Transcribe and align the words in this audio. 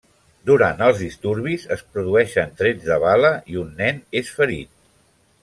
Durant 0.49 0.79
els 0.85 1.01
disturbis 1.03 1.65
es 1.75 1.83
produeixen 1.97 2.57
trets 2.63 2.89
de 2.89 2.99
bala 3.05 3.31
i 3.55 3.61
un 3.67 3.71
nen 3.83 4.03
és 4.23 4.35
ferit. 4.41 4.75